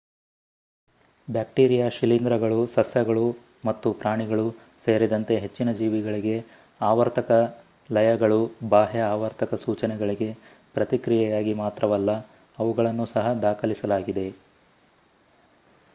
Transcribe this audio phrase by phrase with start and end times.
[1.27, 3.25] bacteria ಶಿಲೀಂಧ್ರಗಳು ಸಸ್ಯಗಳು
[3.65, 4.45] ಮತ್ತು ಪ್ರಾಣಿಗಳು
[4.85, 6.35] ಸೇರಿದಂತೆ ಹೆಚ್ಚಿನ ಜೀವಿಗಳಿಗೆ
[6.81, 7.29] ಆವರ್ತಕ
[7.89, 8.39] ಲಯಗಳು
[8.69, 10.29] ಬಾಹ್ಯ ಆವರ್ತಕ ಸೂಚನೆಗಳಿಗೆ
[10.75, 12.13] ಪ್ರತಿಕ್ರಿಯೆಯಾಗಿ ಮಾತ್ರವಲ್ಲ
[12.57, 14.27] ಅವುಗಳನ್ನು ಸಹ ದಾಖಲಿಸಲಾಗಿದೆ